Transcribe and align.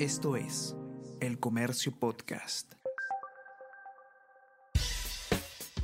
Esto 0.00 0.34
es 0.34 0.74
El 1.20 1.38
Comercio 1.38 1.92
Podcast. 1.96 2.72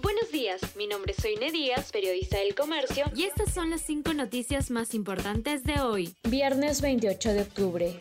Buenos 0.02 0.32
días, 0.32 0.60
mi 0.74 0.88
nombre 0.88 1.12
es 1.16 1.22
Soine 1.22 1.52
Díaz, 1.52 1.92
periodista 1.92 2.38
del 2.38 2.56
Comercio, 2.56 3.04
y 3.14 3.22
estas 3.22 3.54
son 3.54 3.70
las 3.70 3.82
cinco 3.82 4.12
noticias 4.12 4.72
más 4.72 4.94
importantes 4.94 5.62
de 5.62 5.80
hoy. 5.80 6.16
Viernes 6.28 6.80
28 6.80 7.34
de 7.34 7.42
octubre. 7.42 7.98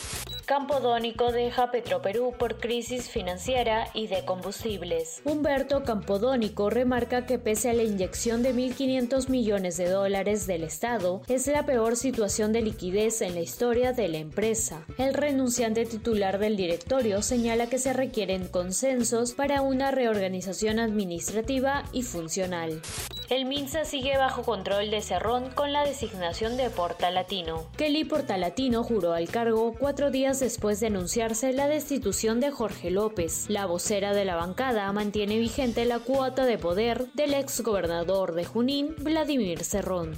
Campodónico 0.49 1.31
deja 1.31 1.69
Petroperú 1.69 2.33
por 2.35 2.57
crisis 2.57 3.07
financiera 3.07 3.87
y 3.93 4.07
de 4.07 4.25
combustibles. 4.25 5.21
Humberto 5.23 5.83
Campodónico 5.83 6.71
remarca 6.71 7.27
que 7.27 7.37
pese 7.37 7.69
a 7.69 7.73
la 7.75 7.83
inyección 7.83 8.41
de 8.41 8.55
1.500 8.55 9.29
millones 9.29 9.77
de 9.77 9.87
dólares 9.89 10.47
del 10.47 10.63
Estado, 10.63 11.21
es 11.27 11.45
la 11.45 11.67
peor 11.67 11.95
situación 11.95 12.51
de 12.51 12.63
liquidez 12.63 13.21
en 13.21 13.35
la 13.35 13.41
historia 13.41 13.93
de 13.93 14.07
la 14.07 14.17
empresa. 14.17 14.87
El 14.97 15.13
renunciante 15.13 15.85
titular 15.85 16.39
del 16.39 16.57
directorio 16.57 17.21
señala 17.21 17.67
que 17.67 17.77
se 17.77 17.93
requieren 17.93 18.47
consensos 18.47 19.33
para 19.33 19.61
una 19.61 19.91
reorganización 19.91 20.79
administrativa 20.79 21.83
y 21.93 22.01
funcional. 22.01 22.81
El 23.29 23.45
MINSA 23.45 23.85
sigue 23.85 24.17
bajo 24.17 24.41
control 24.41 24.89
de 24.89 25.01
Cerrón 25.01 25.51
con 25.51 25.71
la 25.71 25.85
designación 25.85 26.57
de 26.57 26.71
Portalatino. 26.71 27.67
Kelly 27.77 28.03
Portalatino 28.03 28.83
juró 28.83 29.13
al 29.13 29.29
cargo 29.29 29.75
cuatro 29.77 30.09
días 30.09 30.39
después 30.39 30.79
de 30.79 30.87
anunciarse 30.87 31.53
la 31.53 31.67
destitución 31.67 32.39
de 32.39 32.49
Jorge 32.49 32.89
López. 32.89 33.45
La 33.47 33.67
vocera 33.67 34.13
de 34.13 34.25
la 34.25 34.35
bancada 34.35 34.91
mantiene 34.93 35.37
vigente 35.37 35.85
la 35.85 35.99
cuota 35.99 36.45
de 36.45 36.57
poder 36.57 37.11
del 37.13 37.35
exgobernador 37.35 38.33
de 38.33 38.45
Junín, 38.45 38.95
Vladimir 38.97 39.63
Cerrón 39.63 40.17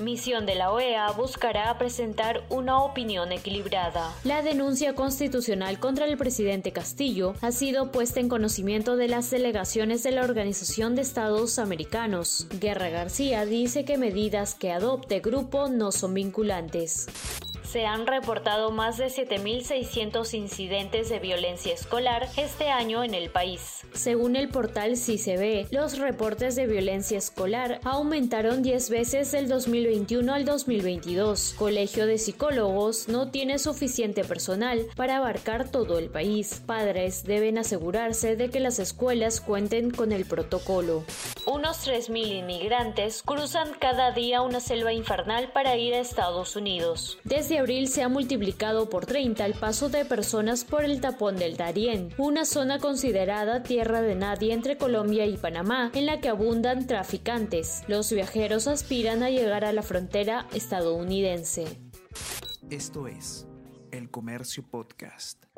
misión 0.00 0.46
de 0.46 0.54
la 0.54 0.72
OEA 0.72 1.10
buscará 1.12 1.76
presentar 1.78 2.42
una 2.48 2.80
opinión 2.82 3.32
equilibrada. 3.32 4.14
La 4.24 4.42
denuncia 4.42 4.94
constitucional 4.94 5.78
contra 5.78 6.06
el 6.06 6.16
presidente 6.16 6.72
Castillo 6.72 7.34
ha 7.40 7.52
sido 7.52 7.92
puesta 7.92 8.20
en 8.20 8.28
conocimiento 8.28 8.96
de 8.96 9.08
las 9.08 9.30
delegaciones 9.30 10.02
de 10.02 10.12
la 10.12 10.22
Organización 10.22 10.94
de 10.94 11.02
Estados 11.02 11.58
Americanos. 11.58 12.46
Guerra 12.60 12.90
García 12.90 13.44
dice 13.44 13.84
que 13.84 13.98
medidas 13.98 14.54
que 14.54 14.72
adopte 14.72 15.20
grupo 15.20 15.68
no 15.68 15.92
son 15.92 16.14
vinculantes 16.14 17.06
se 17.72 17.86
han 17.86 18.06
reportado 18.06 18.70
más 18.70 18.98
de 18.98 19.06
7.600 19.06 20.34
incidentes 20.34 21.08
de 21.08 21.20
violencia 21.20 21.72
escolar 21.72 22.28
este 22.36 22.68
año 22.68 23.02
en 23.02 23.14
el 23.14 23.30
país. 23.30 23.86
Según 23.94 24.36
el 24.36 24.50
portal 24.50 24.98
CICB, 24.98 25.72
los 25.72 25.96
reportes 25.96 26.54
de 26.54 26.66
violencia 26.66 27.16
escolar 27.16 27.80
aumentaron 27.82 28.62
10 28.62 28.90
veces 28.90 29.32
del 29.32 29.48
2021 29.48 30.34
al 30.34 30.44
2022. 30.44 31.54
Colegio 31.58 32.04
de 32.04 32.18
Psicólogos 32.18 33.08
no 33.08 33.30
tiene 33.30 33.58
suficiente 33.58 34.22
personal 34.22 34.84
para 34.94 35.16
abarcar 35.16 35.70
todo 35.70 35.98
el 35.98 36.10
país. 36.10 36.60
Padres 36.66 37.24
deben 37.24 37.56
asegurarse 37.56 38.36
de 38.36 38.50
que 38.50 38.60
las 38.60 38.80
escuelas 38.80 39.40
cuenten 39.40 39.90
con 39.90 40.12
el 40.12 40.26
protocolo. 40.26 41.04
Unos 41.46 41.88
3.000 41.88 42.38
inmigrantes 42.38 43.22
cruzan 43.24 43.70
cada 43.80 44.12
día 44.12 44.42
una 44.42 44.60
selva 44.60 44.92
infernal 44.92 45.50
para 45.52 45.76
ir 45.76 45.92
a 45.92 45.98
Estados 45.98 46.54
Unidos. 46.54 47.18
Desde 47.24 47.58
abril 47.58 47.88
se 47.88 48.04
ha 48.04 48.08
multiplicado 48.08 48.88
por 48.88 49.06
30 49.06 49.44
el 49.44 49.54
paso 49.54 49.88
de 49.88 50.04
personas 50.04 50.64
por 50.64 50.84
el 50.84 51.00
tapón 51.00 51.36
del 51.36 51.56
Darién, 51.56 52.10
una 52.16 52.44
zona 52.44 52.78
considerada 52.78 53.64
tierra 53.64 54.02
de 54.02 54.14
nadie 54.14 54.52
entre 54.52 54.78
Colombia 54.78 55.26
y 55.26 55.36
Panamá, 55.36 55.90
en 55.94 56.06
la 56.06 56.20
que 56.20 56.28
abundan 56.28 56.86
traficantes. 56.86 57.82
Los 57.88 58.12
viajeros 58.12 58.68
aspiran 58.68 59.24
a 59.24 59.30
llegar 59.30 59.64
a 59.64 59.72
la 59.72 59.82
frontera 59.82 60.46
estadounidense. 60.54 61.64
Esto 62.70 63.08
es 63.08 63.48
El 63.90 64.10
Comercio 64.10 64.62
Podcast. 64.70 65.51